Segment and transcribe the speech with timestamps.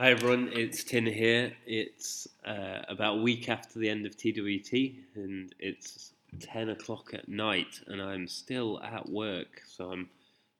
[0.00, 1.52] Hi everyone, it's Tin here.
[1.66, 7.28] It's uh, about a week after the end of TWT, and it's 10 o'clock at
[7.28, 9.60] night, and I'm still at work.
[9.66, 10.08] So I'm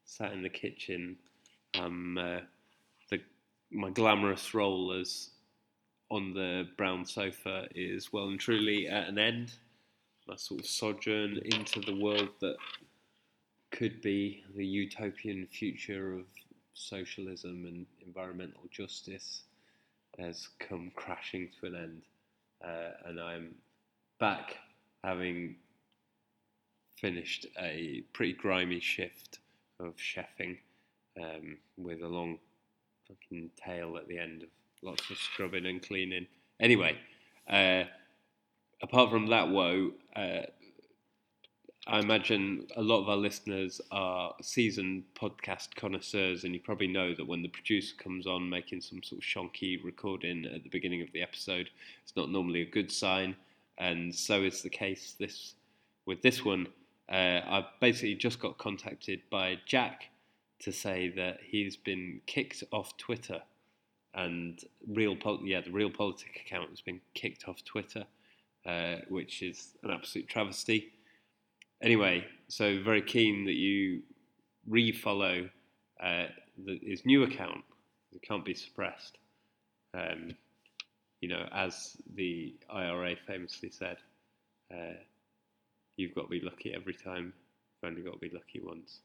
[0.05, 1.17] sat in the kitchen.
[1.75, 2.41] I'm uh,
[3.09, 3.21] the
[3.71, 5.31] my glamorous role as
[6.11, 9.55] on the brown sofa is well and truly at an end.
[10.29, 12.57] My sort of sojourn into the world that
[13.71, 16.27] could be the utopian future of
[16.75, 19.43] socialism and environmental justice
[20.19, 22.03] has come crashing to an end.
[22.65, 23.55] Uh, and I'm
[24.19, 24.57] back
[25.03, 25.57] having
[26.97, 29.39] finished a pretty grimy shift
[29.79, 30.59] of chefing
[31.21, 32.39] um, with a long
[33.09, 34.49] fucking tail at the end of
[34.83, 36.27] lots of scrubbing and cleaning.
[36.61, 36.97] Anyway,
[37.49, 37.85] uh,
[38.83, 40.43] apart from that woe, uh,
[41.87, 47.15] I imagine a lot of our listeners are seasoned podcast connoisseurs, and you probably know
[47.15, 51.01] that when the producer comes on making some sort of shonky recording at the beginning
[51.01, 51.71] of the episode,
[52.03, 53.35] it's not normally a good sign,
[53.79, 55.55] and so is the case this
[56.05, 56.69] with this one.
[57.11, 60.11] Uh, I basically just got contacted by Jack
[60.61, 63.41] to say that he's been kicked off Twitter,
[64.15, 68.05] and real Pol- yeah the Reel Politik account has been kicked off Twitter,
[68.67, 70.93] uh, which is an absolute travesty
[71.83, 74.03] anyway, so very keen that you
[74.69, 75.49] refollow
[76.03, 76.27] uh,
[76.65, 77.63] the, his new account.
[78.13, 79.19] It can't be suppressed.
[79.95, 80.35] Um,
[81.21, 83.99] you know, as the IRA famously said,
[84.73, 84.95] uh,
[85.97, 87.33] you've got to be lucky every time.
[87.83, 89.01] You've only got to be lucky once.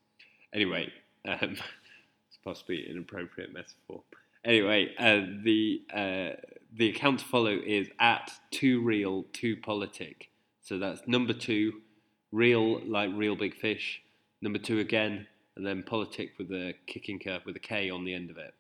[0.54, 0.92] Anyway,
[1.28, 1.38] um,
[2.30, 4.02] it's possibly an inappropriate metaphor.
[4.46, 6.40] Anyway, uh, the uh,
[6.74, 10.28] the account to follow is at two reel two politik.
[10.62, 11.82] So that's number two
[12.32, 14.02] real like Reel Big Fish.
[14.42, 18.14] Number two again, and then politic with a kicking curve with a K on the
[18.14, 18.54] end of it.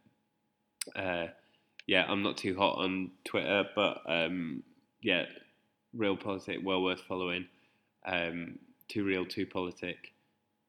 [0.95, 1.27] Uh,
[1.87, 4.63] yeah, I'm not too hot on Twitter, but um,
[5.01, 5.25] yeah,
[5.93, 7.45] Reel Politik, well worth following.
[8.05, 10.13] Um, too real, too politic.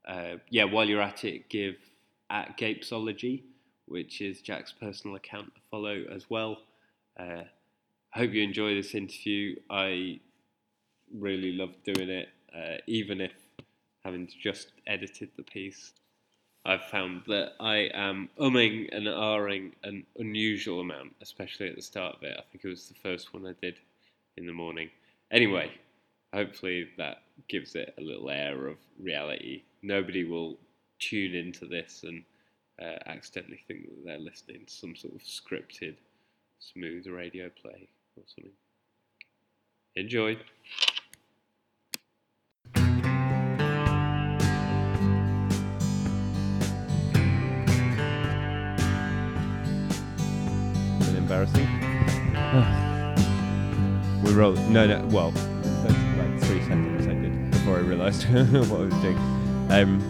[0.07, 1.77] Uh, yeah, while you're at it, give
[2.31, 3.43] at Gapesology,
[3.87, 6.59] which is Jack's personal account to follow as well.
[7.19, 7.43] Uh,
[8.13, 9.57] hope you enjoy this interview.
[9.71, 10.21] I
[11.15, 13.33] really love doing it uh, even if
[14.05, 15.93] having just edited the piece,
[16.65, 22.17] I've found that I am umming and ahhing an unusual amount, especially at the start
[22.17, 22.37] of it.
[22.37, 23.77] I think it was the first one I did
[24.37, 24.91] in the morning.
[25.31, 25.71] Anyway,
[26.35, 29.63] hopefully that gives it a little air of reality.
[29.83, 30.57] Nobody will
[30.99, 32.25] tune into this and
[32.81, 35.95] uh, accidentally think that they're listening to some sort of scripted,
[36.59, 38.53] smooth radio play or something.
[39.95, 40.37] Enjoy.
[51.55, 51.73] Embarrassing.
[54.23, 54.59] we rolled.
[54.71, 55.05] No, no.
[55.07, 59.19] Well, that's like three seconds I did before I realised what I was doing.
[59.71, 60.01] Um,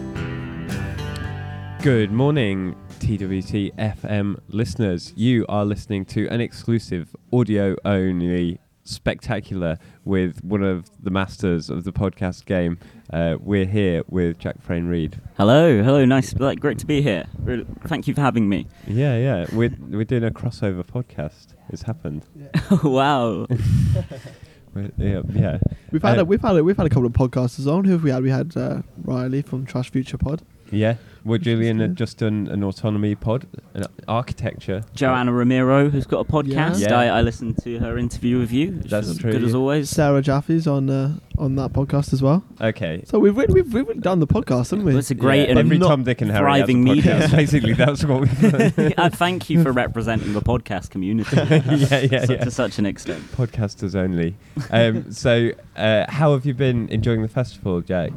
[1.81, 5.13] good morning, TWT FM listeners.
[5.15, 11.83] You are listening to an exclusive audio only spectacular with one of the masters of
[11.83, 12.79] the podcast game.
[13.11, 15.19] Uh, we're here with Jack Frayne Reid.
[15.37, 17.25] Hello, hello, nice, like, great to be here.
[17.39, 18.67] Really, thank you for having me.
[18.85, 21.47] Yeah, yeah, we're we're doing a crossover podcast.
[21.69, 22.25] It's happened.
[22.35, 22.77] Yeah.
[22.83, 23.47] wow.
[24.97, 25.59] yeah, yeah.
[25.91, 27.85] We've had uh, a, we've had a, we've had a couple of podcasters on.
[27.85, 28.23] Who have we had?
[28.23, 30.41] We had uh, Riley from Trash Future Pod.
[30.71, 30.95] Yeah,
[31.27, 34.85] well, Julian had just done an autonomy pod, an architecture.
[34.95, 36.79] Joana Ramiro, who's got a podcast.
[36.79, 36.97] Yeah.
[36.97, 38.71] I, I, listened to her interview with you.
[38.71, 39.33] That's true.
[39.33, 39.89] Good as always.
[39.89, 42.45] Sarah Jaffe's on uh, on that podcast as well.
[42.61, 43.03] Okay.
[43.05, 44.95] So we've really, we've, we've really done the podcast, haven't we?
[44.95, 45.49] It's a great yeah.
[45.49, 47.27] and every Tom, Dick, and Harry thriving media.
[47.31, 48.93] Basically, that's what we've.
[48.97, 51.35] I thank you for representing the podcast community.
[51.35, 52.43] yeah, yeah, so, yeah.
[52.45, 53.21] To such an extent.
[53.33, 54.37] Podcasters only.
[54.71, 58.13] Um, so, uh, how have you been enjoying the festival, Jack?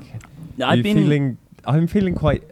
[0.62, 1.38] I've Are been feeling.
[1.66, 2.42] I'm feeling quite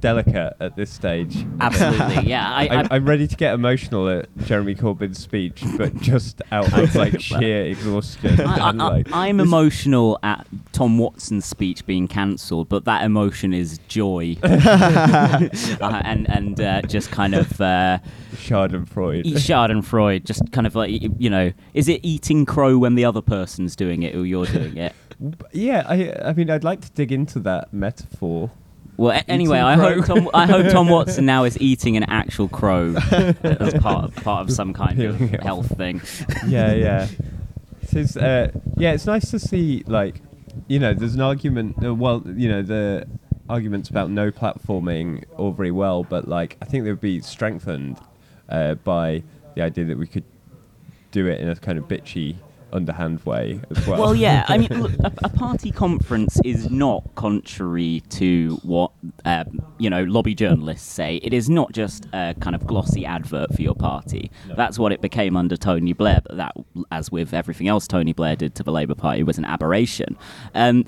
[0.00, 1.46] delicate at this stage.
[1.60, 2.48] Absolutely, yeah.
[2.54, 7.20] I, am ready to get emotional at Jeremy Corbyn's speech, but just out of like
[7.20, 8.40] sheer exhaustion.
[8.40, 15.48] I, am emotional at Tom Watson's speech being cancelled, but that emotion is joy uh,
[16.04, 17.98] and and uh, just kind of uh,
[18.34, 19.24] Schadenfreude.
[19.24, 23.76] Schadenfreude, just kind of like you know, is it eating crow when the other person's
[23.76, 24.94] doing it or you're doing it?
[25.52, 28.50] Yeah, I I mean, I'd like to dig into that metaphor.
[28.96, 32.48] Well, a- anyway, I hope Tom, I hope Tom Watson now is eating an actual
[32.48, 36.00] crow as part of part of some kind of health thing.
[36.46, 37.08] yeah, yeah.
[37.92, 40.20] It's, uh, yeah, it's nice to see like,
[40.66, 41.76] you know, there's an argument.
[41.84, 43.06] Uh, well, you know, the
[43.48, 47.98] arguments about no platforming all very well, but like I think they would be strengthened
[48.48, 49.22] uh, by
[49.54, 50.24] the idea that we could
[51.12, 52.34] do it in a kind of bitchy,
[52.74, 54.00] underhand way as well.
[54.00, 54.44] Well, yeah.
[54.48, 58.92] I mean, look, a, a party conference is not contrary to what
[59.24, 61.16] um, you know lobby journalists say.
[61.16, 64.30] It is not just a kind of glossy advert for your party.
[64.56, 66.20] That's what it became under Tony Blair.
[66.26, 66.56] But that,
[66.90, 70.16] as with everything else Tony Blair did to the Labour Party, was an aberration.
[70.54, 70.84] Um,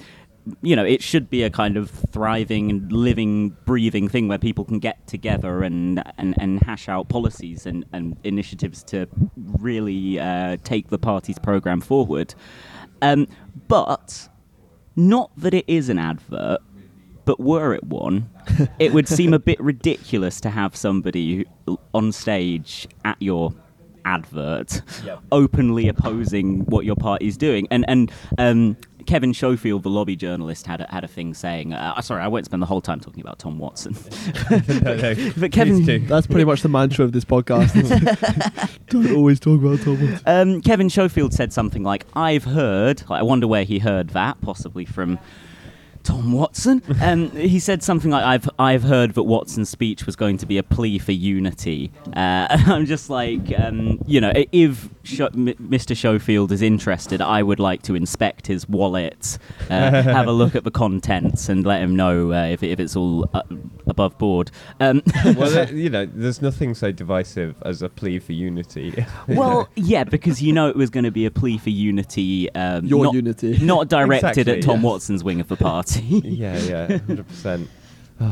[0.63, 4.65] you know, it should be a kind of thriving and living, breathing thing where people
[4.65, 10.57] can get together and and, and hash out policies and, and initiatives to really uh,
[10.65, 12.35] take the party's program forward.
[13.03, 13.29] Um,
[13.69, 14.29] but
[14.95, 16.61] not that it is an advert,
[17.25, 18.31] but were it one,
[18.79, 21.45] it would seem a bit ridiculous to have somebody
[21.93, 23.53] on stage at your
[24.05, 25.21] advert Yep.
[25.33, 27.67] openly opposing what your party's doing.
[27.71, 31.73] And and um, Kevin Schofield, the lobby journalist, had a, had a thing saying.
[31.73, 33.97] Uh, sorry, I won't spend the whole time talking about Tom Watson.
[34.51, 36.07] No, no, but Kevin.
[36.07, 37.73] That's pretty much the mantra of this podcast.
[38.89, 40.19] Don't always talk about Tom.
[40.27, 44.85] Um, Kevin Schofield said something like, "I've heard." I wonder where he heard that, possibly
[44.85, 45.19] from
[46.07, 46.83] Tom Watson.
[47.03, 50.57] Um, he said something like, "I've I've heard that Watson's speech was going to be
[50.57, 55.97] a plea for unity." Uh, I'm just like, um, you know, if Scho- M- Mr.
[55.97, 59.37] Schofield is interested, I would like to inspect his wallet,
[59.69, 62.95] uh, have a look at the contents, and let him know uh, if if it's
[62.95, 63.43] all uh,
[63.87, 64.51] above board.
[64.81, 69.05] Um, well, there- you know, there's nothing so divisive as a plea for unity.
[69.29, 72.53] Well, yeah, because you know it was going to be a plea for unity.
[72.55, 73.59] Um, Your not, unity.
[73.59, 74.85] not directed Exactly, at Tom yes.
[74.85, 76.01] Watson's wing of the party.
[76.25, 77.69] yeah, yeah, hundred percent.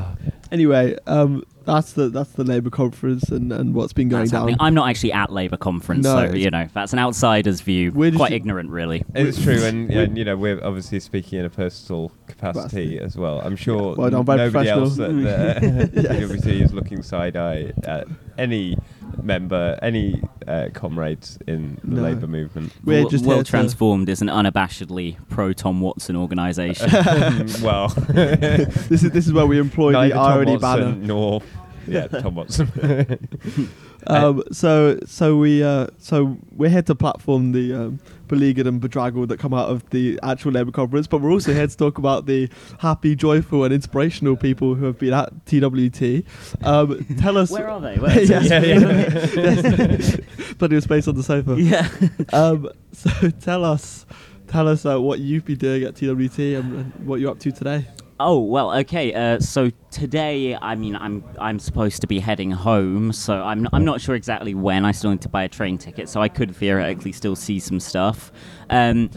[0.53, 4.41] Anyway, um, that's the that's the Labour conference and, and what's been going That's down.
[4.43, 4.57] happening.
[4.61, 7.91] I'm not actually at Labour conference, No, so you know that's an outsider's view.
[7.91, 9.03] Where did Quite you- ignorant, really.
[9.17, 12.99] It's true, and, and you know we're obviously speaking in a personal capacity Capacity.
[13.01, 13.41] as well.
[13.41, 15.29] I'm sure Well done, very nobody else professional.
[15.29, 16.07] at the Yes.
[16.31, 18.07] TWC is looking side eye at
[18.39, 18.77] any
[19.25, 22.03] member, any uh, comrades in the No.
[22.03, 22.73] Labour movement.
[22.85, 26.91] We're Well, just well here to- transformed is an unabashedly pro Tom Watson organisation.
[27.63, 31.07] well, this is this is where we employ neither the Tom irony Watson banner.
[31.07, 31.43] nor
[31.87, 32.69] yeah, Tom Watson.
[34.07, 39.31] Um, so so we uh, so we're here to platform the um, beleaguered and bedraggled
[39.31, 42.27] that come out of the actual Labour conference, but we're also here to talk about
[42.27, 42.51] the
[42.81, 46.25] happy, joyful, and inspirational people who have been at TWT.
[46.63, 47.51] Um, tell us.
[47.55, 47.97] Where are they?
[47.97, 48.51] Where Yes.
[48.51, 50.55] yeah, yeah.
[50.59, 51.57] Plenty of space on the sofa.
[51.59, 51.89] yeah.
[52.33, 54.05] Um, so tell us,
[54.49, 57.53] tell us uh, what you've been doing at TWT and, and what you're up to
[57.53, 57.87] today.
[58.21, 59.13] Oh well, okay.
[59.13, 63.85] Uh, so today, I mean, I'm I'm supposed to be heading home, so I'm I'm
[63.85, 64.85] not sure exactly when.
[64.85, 67.81] I still need to buy a train ticket, so I could theoretically still see some
[67.81, 68.31] stuff.
[68.71, 69.11] Um,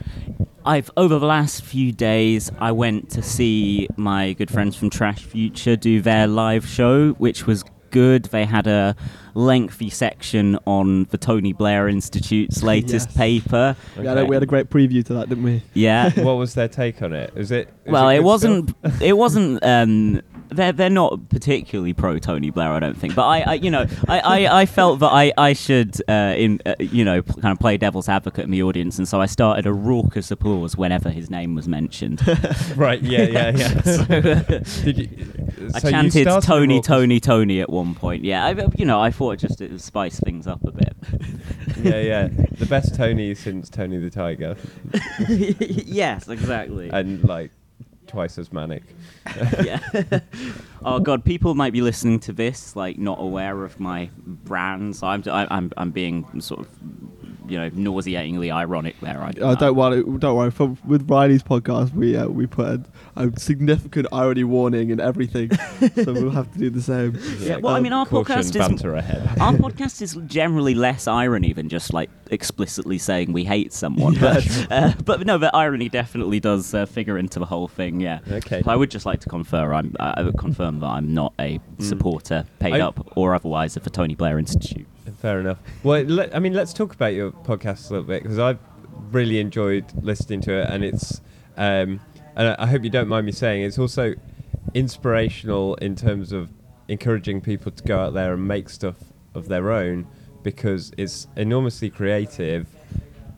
[0.66, 5.24] I've over the last few days, I went to see my good friends from Trash
[5.24, 8.26] Future do their live show, which was good.
[8.26, 8.96] They had a
[9.38, 13.18] lengthy section on the Tony Blair Institute's latest Yes.
[13.18, 13.76] paper.
[13.98, 15.62] We, had a, we had a great preview to that, didn't we?
[15.74, 16.10] Yeah.
[16.24, 17.32] what was their take on it?
[17.36, 17.70] Is it?
[17.86, 18.74] is well, it it wasn't.
[19.02, 19.64] It wasn't.
[19.64, 23.16] Um, they're they're not particularly pro Tony Blair, I don't think.
[23.16, 26.62] But I, I you know, I, I, I felt that I I should, uh, in
[26.66, 29.26] uh, you know, p- kind of play devil's advocate in the audience, and so I
[29.26, 32.22] started a raucous applause whenever his name was mentioned.
[32.76, 33.02] Right.
[33.02, 33.24] Yeah.
[33.24, 33.52] Yeah.
[33.58, 34.42] Yeah.
[34.84, 35.10] Did you?
[35.76, 38.24] I so you chanted started Tony, Tony, Tony at one point.
[38.24, 40.96] Yeah, I, you know, I thought just it would spice things up a bit.
[41.84, 42.28] Yeah, yeah.
[42.54, 44.56] The best Tony since Tony the Tiger,
[45.30, 46.90] yes, exactly.
[46.90, 47.52] and like
[48.08, 48.84] twice as manic.
[49.64, 49.80] yeah.
[50.84, 54.96] oh god, people might be listening to this like not aware of my brand.
[54.96, 56.68] So I'm I- I'm I'm being sort of
[57.50, 59.22] you know nauseatingly ironic there.
[59.22, 60.52] I, Oh, don't worry, don't worry.
[60.52, 62.84] For, with Riley's podcast, we uh, we put a,
[63.16, 65.52] a significant irony warning in everything,
[66.04, 67.18] so we'll have to do the same.
[67.40, 69.40] Yeah, well, I mean, our podcast is ahead.
[69.40, 74.16] our podcast is generally less irony than just like explicitly saying we hate someone.
[74.28, 77.97] But, uh, but no, the irony definitely does uh, figure into the whole thing.
[78.00, 78.20] Yeah.
[78.30, 78.62] Okay.
[78.64, 81.60] So I would just like to confer I'm I would confirm that I'm not a
[81.80, 84.88] supporter, paid I- up or otherwise, of the Tony Blair Institute.
[85.20, 85.58] Fair enough.
[85.84, 88.60] Well, let, I mean, let's talk about your podcast a little bit because I've
[89.12, 91.22] really enjoyed listening to it, and it's,
[91.56, 92.02] um,
[92.36, 94.16] and I I hope you don't mind me saying, it's also
[94.74, 96.50] inspirational in terms of
[96.88, 98.98] encouraging people to go out there and make stuff
[99.34, 100.08] of their own
[100.44, 102.68] because it's enormously creative,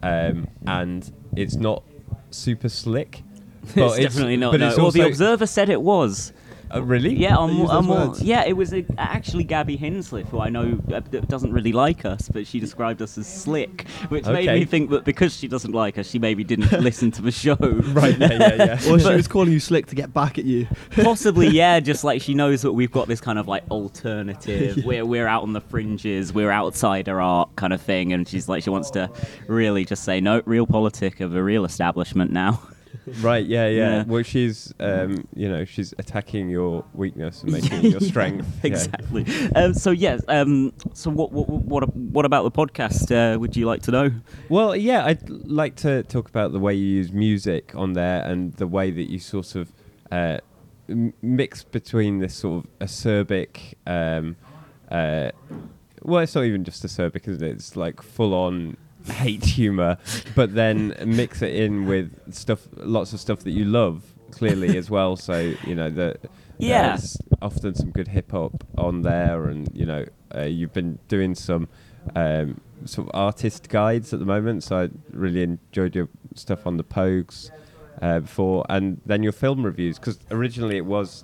[0.03, 1.83] um, and it's not
[2.29, 3.23] super slick.
[3.75, 4.51] it's definitely not.
[4.51, 4.67] But no.
[4.69, 6.33] it's well, the Observer said it was.
[6.73, 7.15] Uh, really?
[7.15, 8.21] Yeah, on, They use on those more, words?
[8.21, 12.29] yeah, it was uh actually Gabby Hinsliff, who I know uh, doesn't really like us,
[12.29, 15.97] but she described us as slick, which made me think that because she doesn't like
[15.97, 17.55] us, she maybe didn't listen to the show.
[17.55, 18.17] Right.
[18.19, 18.33] Yeah.
[18.33, 18.53] Yeah.
[18.55, 18.79] Yeah.
[18.89, 20.67] Or she was calling you slick to get back at you.
[20.91, 21.79] Possibly, yeah.
[21.79, 24.83] Just like she knows that we've got this kind of like alternative.
[24.85, 26.33] We're we're out on the fringes.
[26.33, 29.09] We're outsider art kind of thing, and she's like she wants to
[29.47, 32.61] really just say no, Reel Politik of a real establishment now.
[33.21, 33.45] Right.
[33.45, 33.67] Yeah.
[33.67, 33.89] Yeah.
[33.89, 34.03] Yeah.
[34.07, 38.47] Well, she's, um, you know, she's attacking your weakness and making it your strength.
[38.63, 38.67] Yeah.
[38.67, 39.25] exactly.
[39.55, 40.21] Um, so yes.
[40.27, 43.11] Um, so what what what what about the podcast?
[43.11, 44.11] Uh, would you like to know?
[44.49, 48.53] Well, yeah, I'd like to talk about the way you use music on there and
[48.53, 49.71] the way that you sort of
[50.11, 50.37] uh,
[50.89, 53.73] m- mix between this sort of acerbic.
[53.85, 54.35] Um,
[54.89, 55.31] uh,
[56.01, 57.49] well, it's not even just acerbic, is it?
[57.51, 59.97] It's like full on hate humor,
[60.35, 64.89] but then mix it in with stuff, lots of stuff that you love clearly as
[64.89, 65.15] well.
[65.15, 66.17] So you know that
[66.59, 66.89] Yeah.
[66.89, 71.35] there's often some good hip hop on there, and you know uh, you've been doing
[71.35, 71.67] some
[72.15, 74.63] um, sort of artist guides at the moment.
[74.63, 77.49] So I really enjoyed your stuff on the Pogues
[78.01, 81.23] uh, before, and then your film reviews because originally it was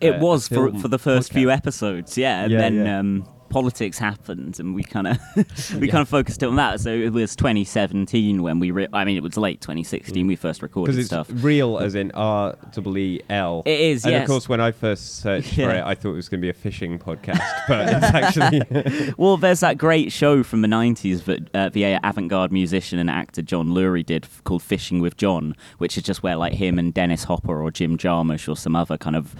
[0.00, 2.98] It uh, was for for the first few episodes, yeah, and Yeah, then yeah.
[2.98, 5.92] Um, politics happened, and we kind of we Yeah.
[5.92, 6.80] kind of focused on that.
[6.80, 10.60] So it was 2017 when we, re- I mean, it was late 2016 we first
[10.60, 11.28] recorded it's stuff.
[11.30, 13.62] real as in R W E L.
[13.64, 14.22] It is, and yes.
[14.22, 16.50] of course when I first searched for it, I thought it was going to be
[16.50, 18.04] a fishing podcast, but it's
[18.40, 23.08] actually Well, there's that great show from the 90s that uh, the avant-garde musician and
[23.08, 26.92] actor John Lurie did called Fishing with John, which is just where like him and
[26.92, 29.36] Dennis Hopper or Jim Jarmusch or some other kind of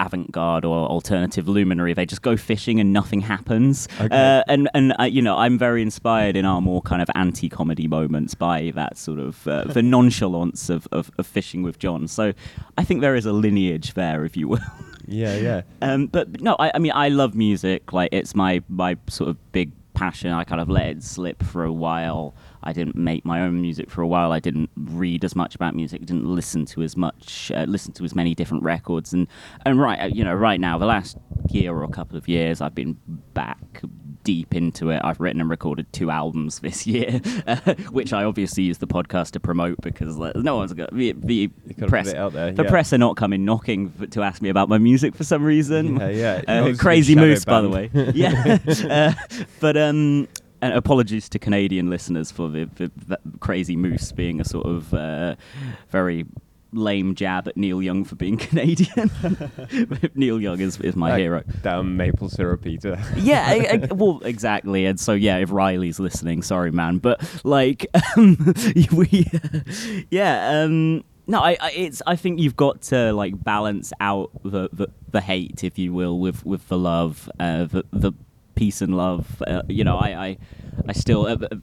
[0.00, 4.08] avant-garde or alternative luminary they just go fishing and nothing happens Okay.
[4.14, 7.88] uh, and and uh, you know i'm very inspired in our more kind of anti-comedy
[7.88, 12.32] moments by that sort of uh, the nonchalance of, of, of fishing with john so
[12.76, 14.60] i think there is a lineage there if you will
[15.10, 15.62] yeah, yeah.
[15.82, 17.94] um, but no, I, I mean, I love music.
[17.94, 20.30] Like, it's my my sort of big passion.
[20.30, 22.34] I kind of let it slip for a while.
[22.62, 24.30] I didn't make my own music for a while.
[24.30, 26.06] I didn't read as much about music.
[26.06, 29.12] Didn't listen to as much, uh, listen to as many different records.
[29.12, 29.26] And
[29.66, 31.16] and right, uh, you know, right now, the last
[31.50, 32.96] year or a couple of years, I've been
[33.34, 33.82] back
[34.24, 35.00] deep into it.
[35.04, 37.56] I've written and recorded two albums this year, uh,
[37.90, 41.48] which I obviously use the podcast to promote because uh, no one's got the, the
[41.86, 42.12] press.
[42.14, 42.52] out there.
[42.52, 42.70] The yeah.
[42.70, 45.96] press are not coming knocking f- to ask me about my music for some reason.
[45.96, 46.42] Yeah, yeah.
[46.46, 47.90] Uh, crazy moose, by the way.
[48.14, 48.58] yeah,
[48.88, 49.12] uh,
[49.60, 50.28] but um,
[50.60, 54.92] and apologies to Canadian listeners for the, the, the crazy moose being a sort of
[54.92, 55.36] uh,
[55.90, 56.26] very
[56.72, 59.10] lame jab at Neil Young for being Canadian.
[60.14, 61.42] Neil Young is, is my Like, hero.
[61.62, 62.98] Damn maple syrup eater.
[63.16, 64.86] Yeah, I, I- well, exactly.
[64.86, 68.54] And so, yeah, if Riley's listening, sorry, man, but like, um,
[68.92, 69.26] we,
[70.10, 72.00] yeah, um, no, I, I, it's.
[72.06, 76.18] I think you've got to like balance out the, the, the hate, if you will,
[76.18, 78.12] with with the love, uh, the the
[78.54, 79.42] peace and love.
[79.46, 80.38] Uh, you know, I I,
[80.88, 81.56] I still uh, uh,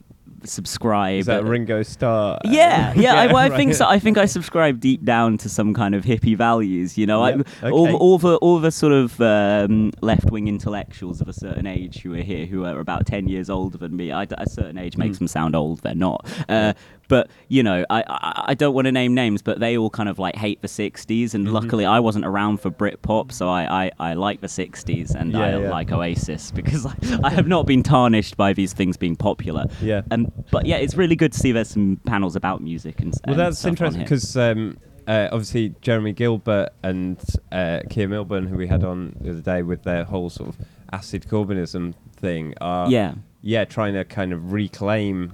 [0.44, 1.20] subscribe.
[1.20, 2.38] Is that uh, Ringo Starr?
[2.44, 3.86] yeah, yeah, I, well, I think so.
[3.86, 6.96] I think I subscribe deep down to some kind of hippie values.
[6.98, 7.92] You know, Yeah, I, all, okay.
[7.94, 12.14] all the all the sort of um, left wing intellectuals of a certain age who
[12.14, 14.12] are here, who are about ten years older than me.
[14.12, 15.20] I, at a certain age makes Mm.
[15.20, 15.80] them sound old.
[15.82, 16.26] They're not.
[16.48, 16.72] Uh,
[17.08, 20.08] but you know, I, I I don't want to name names, but they all kind
[20.08, 21.54] of like hate the '60s, and Mm-hmm.
[21.54, 25.50] luckily I wasn't around for Britpop, so I I, I like the '60s and I
[25.50, 25.70] Yeah, yeah.
[25.70, 26.94] like Oasis because I,
[27.24, 29.66] I have not been tarnished by these things being popular.
[29.80, 30.02] Yeah.
[30.10, 33.14] Um, but yeah, it's really good to see there's some panels about music and.
[33.26, 37.18] Well, and that's interesting because um, uh, obviously Jeremy Gilbert and
[37.52, 40.56] uh, Keir Milburn, who we had on the other day with their whole sort of
[40.92, 43.14] acid Corbynism thing, are Yeah.
[43.42, 45.32] yeah trying to kind of reclaim,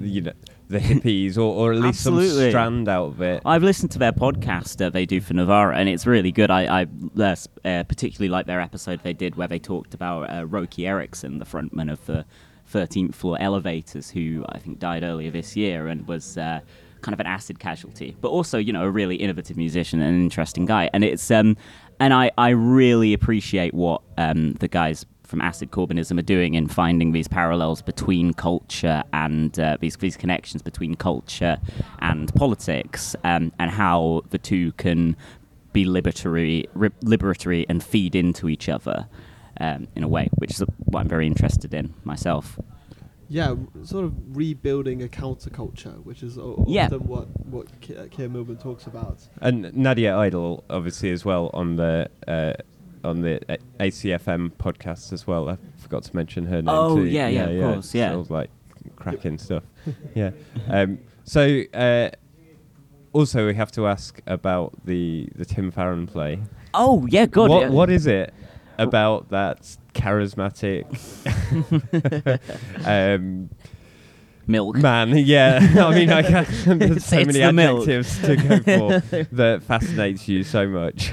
[0.00, 0.32] you know,
[0.72, 2.28] the hippies or, or at least Absolutely.
[2.28, 3.42] some strand out of it.
[3.44, 6.50] I've listened to their podcast uh, they do for Novara, and it's really good.
[6.50, 6.86] I, I
[7.18, 11.38] uh, uh, particularly like their episode they did where they talked about uh, Roky Erickson,
[11.38, 12.24] the frontman of the
[12.72, 16.60] 13th Floor Elevators, who I think died earlier this year and was uh,
[17.02, 20.22] kind of an acid casualty, but also you know a really innovative musician and an
[20.22, 20.88] interesting guy.
[20.92, 21.56] And it's um,
[22.00, 26.68] and I I really appreciate what um the guys from acid corbynism are doing in
[26.68, 31.56] finding these parallels between culture and uh, these these connections between culture
[32.00, 35.16] and politics, um, and how the two can
[35.72, 39.08] be liberatory, ri- liberatory, and feed into each other
[39.58, 42.58] um, in a way, which is what I'm very interested in myself.
[43.30, 46.88] Yeah, sort of rebuilding a counterculture, which is o- often Yeah.
[46.90, 49.26] what what Ke- uh, Keir Milburn talks about.
[49.40, 52.52] And Nadia Idle, obviously, as well on the uh,
[53.04, 53.40] on the
[53.80, 55.48] ACFM podcast as well.
[55.48, 56.70] I forgot to mention her name too.
[56.70, 57.06] Oh, too.
[57.06, 58.10] yeah, yeah, of course, yeah.
[58.10, 58.50] Sounds like
[58.96, 59.64] cracking stuff.
[60.14, 60.30] yeah.
[60.68, 62.10] Um, so uh,
[63.12, 66.40] also we have to ask about the the Tim Farron play.
[66.74, 67.50] Oh yeah, God.
[67.50, 68.32] what what is it
[68.78, 70.86] about that charismatic
[72.86, 73.50] um,
[74.46, 74.76] milk?
[74.76, 75.16] man?
[75.16, 77.82] Yeah, I mean, I can't, there's so It's many the milk.
[77.88, 81.12] adjectives to go for that fascinates you so much.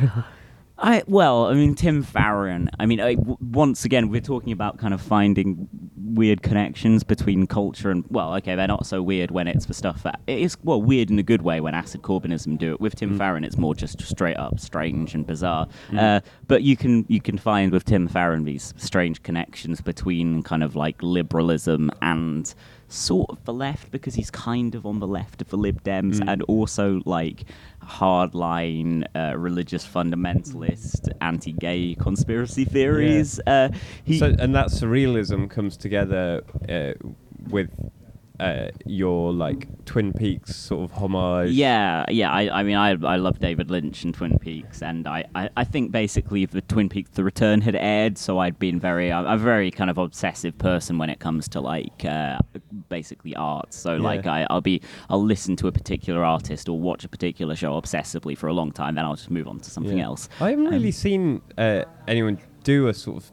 [0.82, 2.70] I well, I mean Tim Farron.
[2.80, 7.46] I mean, I, w- once again, we're talking about kind of finding weird connections between
[7.48, 10.58] culture and well, okay, they're not so weird when it's for stuff that it is
[10.64, 12.82] well weird in a good way when acid Corbynism do it.
[12.82, 15.68] With Tim Farron, it's more just straight up strange and bizarre.
[15.96, 20.64] Uh, but you can you can find with Tim Farron these strange connections between kind
[20.64, 22.54] of like liberalism and
[22.90, 26.22] sort of the left because he's kind of on the left of the Lib Dems
[26.28, 27.44] and also like
[27.84, 33.40] hardline uh, religious fundamentalist anti-gay conspiracy theories.
[33.46, 33.70] Uh,
[34.04, 36.94] he, so, and that surrealism comes together uh,
[37.50, 37.70] with
[38.40, 41.52] uh, your like Twin Peaks sort of homage.
[41.52, 42.32] yeah, yeah.
[42.32, 45.64] I, I mean, I, I love David Lynch and Twin Peaks, and I, I, I
[45.64, 49.38] think basically the Twin Peaks: The Return had aired, so I'd been very, I'm a
[49.38, 52.38] very kind of obsessive person when it comes to like uh,
[52.90, 53.74] basically art.
[53.74, 57.56] So like, I, I'll be, I'll listen to a particular artist or watch a particular
[57.56, 60.06] show obsessively for a long time, then I'll just move on to something Yeah.
[60.06, 60.30] else.
[60.40, 63.32] I haven't really Um, seen uh, anyone do a sort of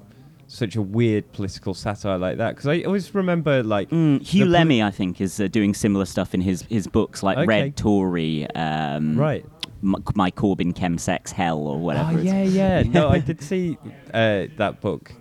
[0.48, 4.82] such a weird political satire like that because I always remember like Mm, Huw Lemmey,
[4.84, 7.46] I think, is uh, doing similar stuff in his, his books like Okay.
[7.46, 9.44] Red Tory, um, right.
[9.82, 12.18] M- My Corbyn Chemsex Hell or whatever.
[12.18, 12.82] Oh yeah, yeah.
[12.82, 13.76] No, I did see
[14.14, 15.12] uh, that book.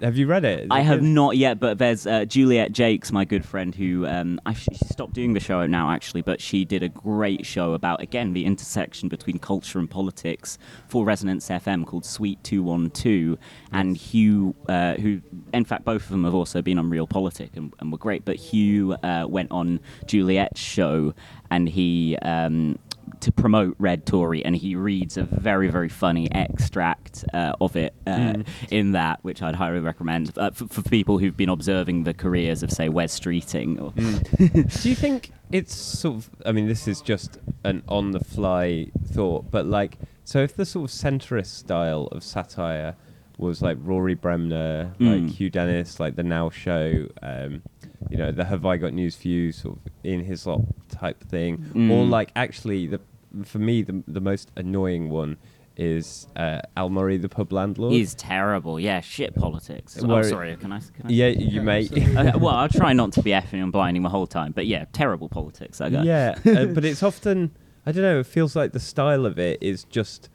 [0.00, 0.60] Have you read it?
[0.60, 1.08] Is I it have good?
[1.08, 5.14] not yet, but there's uh, Juliet Jacques, my good friend, who um, I she stopped
[5.14, 9.08] doing the show now actually, but she did a great show about again the intersection
[9.08, 13.38] between culture and politics for Resonance FM called Suite Two One Two,
[13.72, 15.20] and Huw, uh, who
[15.52, 18.24] in fact both of them have also been on Reel Politik and, and were great,
[18.24, 21.14] but Huw uh, went on Juliet's show
[21.50, 22.16] and he.
[22.22, 22.78] Um,
[23.22, 27.94] to promote Red Tory, and he reads a very, very funny extract uh, of it
[28.06, 28.34] uh,
[28.70, 32.62] in that, which I'd highly recommend uh, for, for people who've been observing the careers
[32.62, 33.80] of, say, Wes Streeting.
[33.80, 33.92] Or,
[34.82, 36.30] Do you think it's sort of?
[36.46, 40.96] I mean, this is just an on-the-fly thought, but like, so if the sort of
[40.96, 42.96] centrist style of satire
[43.38, 45.30] was like Rory Bremner, like Mm.
[45.30, 47.62] Hugh Dennis, like the Now Show, um,
[48.10, 51.22] you know, the Have I Got News for You sort of in his lot type
[51.24, 52.10] thing, or Mm.
[52.10, 53.00] like actually the
[53.44, 55.36] for me the the most annoying one
[55.76, 57.92] is uh, Al Murray, the pub landlord.
[57.92, 58.80] He's terrible.
[58.80, 59.96] Yeah, shit politics.
[60.02, 60.56] Oh, sorry.
[60.56, 60.80] Can I?
[60.80, 61.84] Can I yeah, you may.
[61.86, 64.86] Okay, well, I'll try not to be effing and blinding the whole time, but yeah,
[64.92, 65.80] terrible politics.
[65.80, 66.04] I got.
[66.04, 67.52] Yeah, uh, but it's often
[67.86, 68.18] I don't know.
[68.20, 70.28] It feels like the style of it is just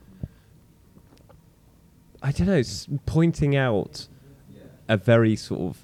[2.22, 4.08] I don't know, s- pointing out
[4.88, 5.83] a very sort of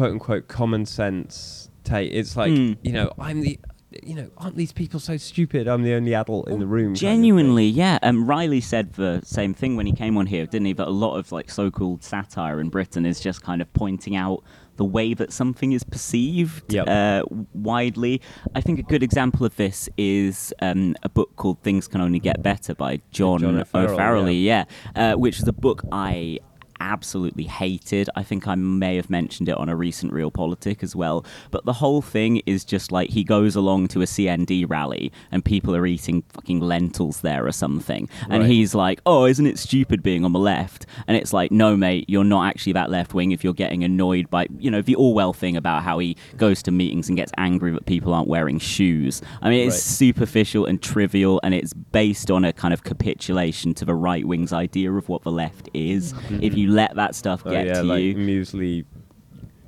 [0.00, 2.10] quote unquote common sense take.
[2.12, 2.78] It's like Mm.
[2.82, 3.58] you know, I'm the
[4.04, 5.66] you know, aren't these people so stupid?
[5.66, 6.84] I'm the only adult in the room.
[6.90, 7.00] kind of.
[7.00, 7.98] Genuinely, yeah.
[8.04, 10.72] Um, Riley said the same thing when he came on here, didn't he?
[10.74, 14.44] That a lot of like so-called satire in Britain is just kind of pointing out
[14.76, 16.86] the way that something is perceived Yep.
[16.88, 18.22] uh, widely.
[18.54, 22.20] I think a good example of this is um, a book called "Things Can Only
[22.20, 24.40] Get Better" by John, John O'Farrell, O'Farrelly.
[24.42, 26.38] Yeah, uh, which is a book I
[26.80, 28.08] absolutely hated.
[28.16, 31.24] I think I may have mentioned it on a recent Reel Politik as well.
[31.50, 35.44] But the whole thing is just like he goes along to a CND rally and
[35.44, 38.08] people are eating fucking lentils there or something.
[38.28, 38.50] And Right.
[38.50, 40.86] he's like, oh, isn't it stupid being on the left?
[41.06, 44.30] And it's like, no, mate, you're not actually that left wing if you're getting annoyed
[44.30, 47.70] by, you know, the Orwell thing about how he goes to meetings and gets angry
[47.72, 49.20] that people aren't wearing shoes.
[49.42, 49.80] I mean, it's Right.
[49.82, 54.52] superficial and trivial and it's based on a kind of capitulation to the right wing's
[54.52, 56.12] idea of what the left is.
[56.12, 56.38] Mm-hmm.
[56.42, 58.14] If you let that stuff Oh, get yeah, to like you.
[58.14, 58.84] muesli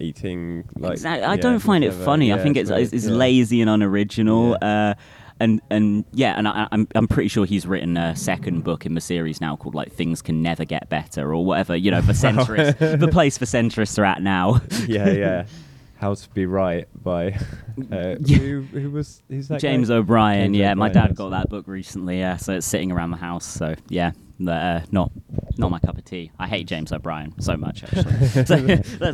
[0.01, 0.65] eating.
[0.77, 1.25] Like, exactly.
[1.25, 2.05] I yeah, don't find it whatever.
[2.05, 2.33] funny.
[2.33, 3.13] I think it's, it's, it's yeah.
[3.13, 4.57] lazy and unoriginal.
[4.61, 4.95] Uh,
[5.41, 8.95] and and yeah, and I, I'm I'm pretty sure he's written a second book in
[8.95, 11.75] the series now called like Things Can Never Get Better or whatever.
[11.75, 14.61] You know, the centrists, the place for centrists are at now.
[14.87, 15.47] yeah, yeah.
[16.03, 17.29] How to Be Right by
[17.93, 19.95] uh, who, who was who's that James guy?
[19.95, 20.47] O'Brien.
[20.47, 22.19] James yeah, my dad got that book recently.
[22.19, 23.47] Yeah, so it's sitting around the house.
[23.47, 24.11] So yeah,
[24.45, 25.13] uh, not
[25.57, 26.33] not my cup of tea.
[26.41, 28.45] I hate James O'Brien so much actually.
[28.45, 28.57] so,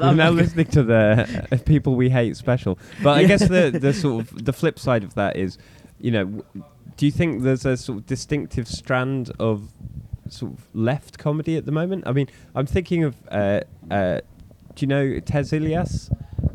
[0.00, 2.78] I'm- now listening to the uh, people we hate special.
[3.02, 5.58] But I guess the the sort of the flip side of that is,
[6.00, 6.64] you know, w-
[6.96, 9.68] do you think there's a sort of distinctive strand of
[10.30, 12.04] sort of left comedy at the moment?
[12.06, 14.20] I mean, I'm thinking of, uh, uh,
[14.74, 16.10] do you know Tez Ilyas?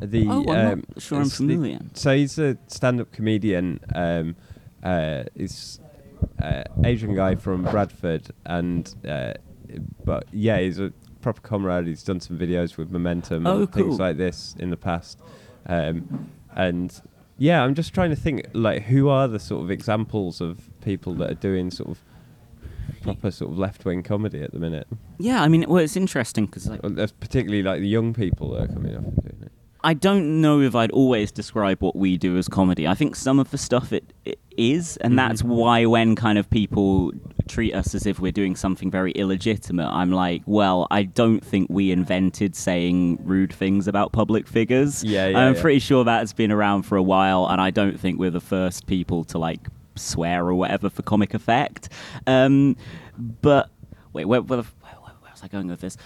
[0.05, 1.79] The Oh, I'm um, not sure I'm it's the- familiar.
[1.93, 3.79] so he's a stand-up comedian.
[3.95, 4.35] Um,
[4.83, 5.79] uh, he's
[6.41, 9.33] uh, Asian guy from Bradford, and uh,
[10.03, 11.87] but yeah, he's a proper comrade.
[11.87, 15.19] He's done some videos with Momentum Oh, and things like this in the past,
[15.67, 17.01] um, and
[17.37, 21.13] yeah, I'm just trying to think like who are the sort of examples of people
[21.15, 21.99] that are doing sort of
[23.01, 24.87] proper sort of left wing comedy at the minute.
[25.17, 28.63] Yeah, I mean, well, it's interesting because like, Well, particularly like the young people that
[28.63, 29.51] are coming up and doing it.
[29.83, 32.87] I don't know if I'd always describe what we do as comedy.
[32.87, 36.49] I think some of the stuff it, it is, and that's why when kind of
[36.49, 37.11] people
[37.47, 41.67] treat us as if we're doing something very illegitimate, I'm like, well, I don't think
[41.69, 45.03] we invented saying rude things about public figures.
[45.03, 45.61] Yeah, yeah, I'm yeah.
[45.61, 48.87] pretty sure that's been around for a while, and I don't think we're the first
[48.87, 51.89] people to like swear or whatever for comic effect.
[52.25, 52.77] Um,
[53.17, 53.69] but
[54.13, 54.82] wait, where, where, the f- where, where
[55.43, 55.97] was I going with this?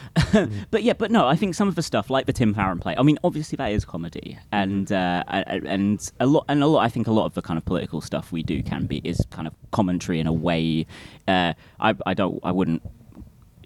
[0.72, 2.96] but yeah, but no, I think some of the stuff like the Tim Farron play.
[2.98, 6.84] I mean, obviously that is comedy, and uh, and- and a lot, and a lot.
[6.84, 9.26] I think a lot of the kind of political stuff we do can be is
[9.30, 10.86] kind of commentary in a way.
[11.28, 12.82] Uh, I I don't I wouldn't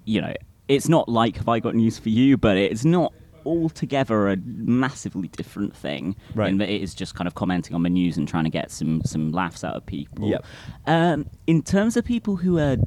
[0.03, 0.33] you know,
[0.67, 3.13] it's not like Have I Got News for You, but it's not
[3.45, 6.15] altogether a massively different thing.
[6.35, 6.49] Right.
[6.49, 8.71] In that it is just kind of commenting on the news and trying to get
[8.71, 10.29] some some laughs out of people.
[10.29, 10.45] Yep.
[10.87, 12.77] Um, in terms of people who are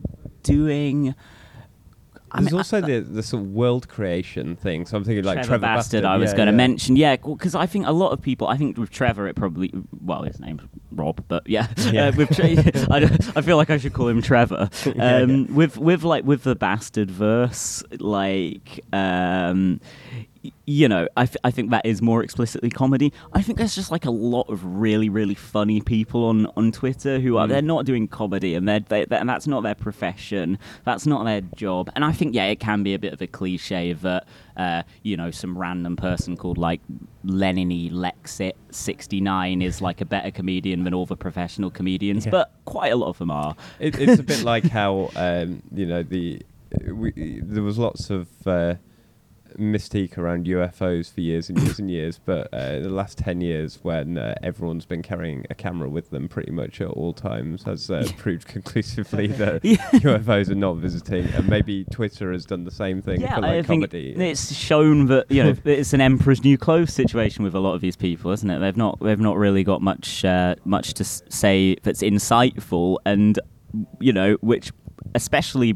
[0.42, 1.14] doing.
[2.34, 4.86] I There's mean, also I- the the sort of world creation thing.
[4.86, 6.56] So I'm thinking like Trevor, Trevor, Bastard, I was yeah, going to yeah.
[6.56, 9.72] mention, yeah, because I think a lot of people, I think with Trevor, it probably,
[10.02, 12.08] well, his name's Rob, but yeah, Yeah.
[12.08, 12.40] Uh, with
[12.90, 14.68] I, I feel like I should call him Trevor.
[14.98, 19.80] Um, With with like with the Bastard verse, like, um,
[20.66, 23.12] you know, I, th- I think that is more explicitly comedy.
[23.32, 27.18] I think there's just like a lot of really really funny people on on Twitter
[27.20, 27.50] who are Mm.
[27.50, 31.24] they're not doing comedy and they're, they they and that's not their profession, that's not
[31.24, 31.90] their job.
[31.94, 34.26] And I think yeah, it can be a bit of a cliche that
[34.56, 36.80] uh, you know some random person called like
[37.24, 42.30] Lenny Lexit sixty nine is like a better comedian than all the professional comedians, Yeah.
[42.32, 43.56] but quite a lot of them are.
[43.80, 46.42] It, it's a bit like how um, you know the
[46.92, 48.74] we, there was lots of uh,
[49.58, 53.78] mystique around UFOs for years and years and years, but uh, the last ten years,
[53.82, 57.90] when uh, everyone's been carrying a camera with them pretty much at all times, has
[57.90, 59.76] uh, proved conclusively that Yeah.
[59.92, 63.50] UFOs are not visiting, and maybe Twitter has done the same thing Yeah, for like
[63.50, 67.60] I think it's shown that you know it's an emperor's new clothes situation with a
[67.60, 68.58] lot of these people, isn't it?
[68.58, 73.38] They've not they've not really got much uh, much to say that's insightful, and
[74.00, 74.72] you know which.
[75.16, 75.72] Especially,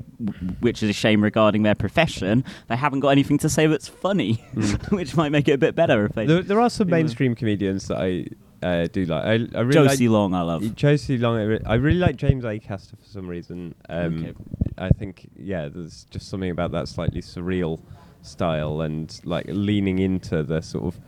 [0.61, 4.32] which is a shame regarding their profession, they haven't got anything to say that's funny,
[4.88, 6.24] which might make it a bit better if they.
[6.26, 6.96] there, there are some Yeah.
[6.96, 8.26] mainstream comedians that I
[8.66, 9.22] uh, do like.
[9.24, 10.74] I, I really Josie like Long, I love.
[10.74, 11.37] Josie Long.
[11.37, 13.74] I, re- I really like James Acaster for some reason.
[13.88, 14.34] Um, Okay.
[14.78, 17.80] I think yeah, there's just something about that slightly surreal
[18.22, 21.00] style and like leaning into the sort of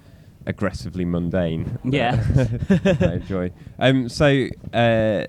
[0.46, 1.78] aggressively mundane.
[1.84, 2.22] Yeah.
[3.00, 3.50] I enjoy.
[3.78, 4.08] Um.
[4.08, 5.24] So uh,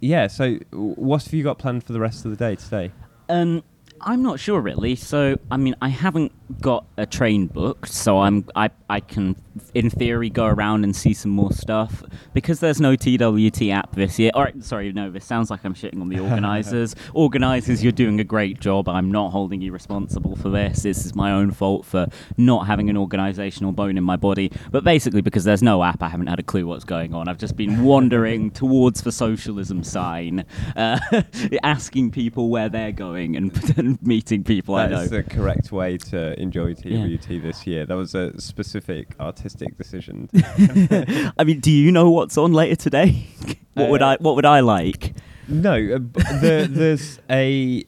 [0.00, 0.26] yeah.
[0.26, 2.92] So what have you got planned for the rest of the day today?
[3.28, 3.62] Um,
[4.00, 4.96] I'm not sure really.
[4.96, 9.34] So, I mean, I haven't got a train booked, so I'm I I can,
[9.74, 12.04] in theory, go around and see some more stuff
[12.34, 14.30] because there's no TWT app this year.
[14.34, 16.94] Or sorry, no, this sounds like I'm shitting on the organisers.
[17.14, 18.88] organisers, you're doing a great job.
[18.88, 20.82] I'm not holding you responsible for this.
[20.82, 22.06] This is my own fault for
[22.36, 24.52] not having an organisational bone in my body.
[24.70, 27.26] But basically, because there's no app, I haven't had a clue what's going on.
[27.28, 30.44] I've just been wandering towards the socialism sign,
[30.76, 31.00] uh,
[31.64, 35.06] asking people where they're going and, and meeting people I know.
[35.06, 37.86] That's the correct way to enjoy TWT this year.
[37.86, 40.28] That was a specific artistic decision.
[41.38, 43.26] I mean, do you know what's on later today?
[43.74, 45.14] what would Uh, I What would I like?
[45.48, 47.84] No, uh, b- the, there's a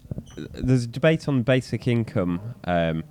[0.53, 3.03] there's a debate on basic income um,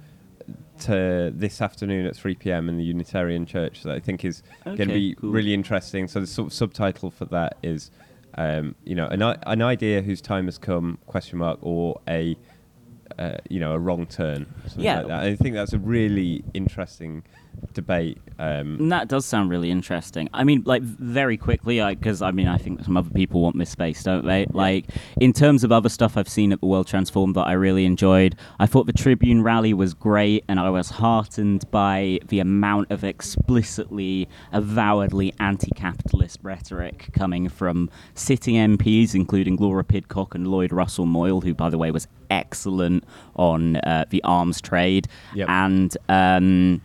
[0.80, 2.70] to this afternoon at 3 p.m.
[2.70, 5.32] in the Unitarian Church that I think is going to be cool.
[5.32, 6.08] really interesting.
[6.08, 7.92] So the sort of subtitle for that is,
[8.36, 11.00] um, you know, an, an idea whose time has come?
[11.08, 12.38] Question mark or a
[13.18, 14.46] uh, you know a wrong turn.
[14.76, 15.02] Yeah.
[15.02, 15.12] like.
[15.12, 17.24] I think that's a really interesting
[17.74, 18.18] debate.
[18.40, 20.30] Um, That does sound really interesting.
[20.34, 23.70] I mean, like very quickly, because I, mean, I think some other people want this
[23.72, 24.46] space, don't they?
[24.52, 24.86] Like
[25.20, 28.36] in terms of other stuff I've seen at the World Transform that I really enjoyed,
[28.60, 33.04] I thought the Tribune rally was great, and I was heartened by the amount of
[33.04, 41.42] explicitly, avowedly anti-capitalist rhetoric coming from sitting MPs, including Laura Pidcock and Lloyd Russell Moyle,
[41.42, 43.04] who, by the way, was excellent
[43.36, 45.50] on uh, the arms trade, Yep.
[45.50, 45.98] and.
[46.10, 46.82] Um,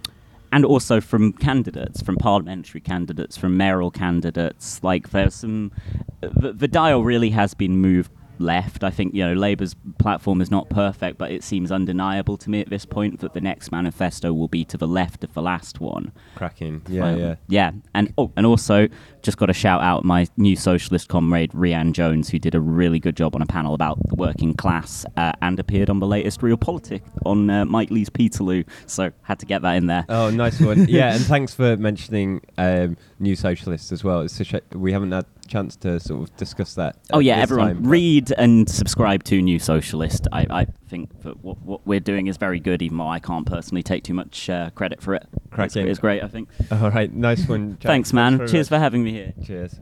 [0.53, 4.85] and also from candidates, from parliamentary candidates, from mayoral candidates.
[4.85, 5.73] Like there's some,
[6.21, 8.13] the, the dial really has been moved
[8.43, 8.85] left.
[8.85, 12.61] I think you know Labour's platform is not perfect, but it seems undeniable to me
[12.61, 15.81] at this point that the next manifesto will be to the left of the last
[15.81, 16.13] one.
[16.35, 16.83] cracking.
[16.89, 17.35] Yeah, Um, yeah.
[17.49, 17.71] yeah.
[17.95, 18.89] And oh, and also
[19.23, 22.99] just got to shout out my new socialist comrade Rhian Jones, who did a really
[22.99, 26.43] good job on a panel about the working class uh, and appeared on the latest
[26.43, 28.65] Reel Politik on uh, Mike Leigh's Peterloo.
[28.87, 30.05] So had to get that in there.
[30.09, 30.89] Oh, nice one.
[30.89, 34.23] yeah, and thanks for mentioning um, New Socialists as well.
[34.23, 36.97] It's a sh- we haven't had chance to sort of discuss that.
[37.13, 40.27] Oh yeah, everyone time, read and subscribe to New Socialist.
[40.33, 43.47] I, I think that what, what we're doing is very good, even though I can't
[43.47, 45.27] personally take too much uh, credit for it.
[45.51, 45.87] Cracking.
[45.87, 46.49] it's great, I think.
[46.71, 47.77] All right, nice one.
[47.81, 48.39] Thanks, man.
[48.39, 48.69] Cheers much.
[48.69, 49.35] for having me here.
[49.45, 49.79] Cheers.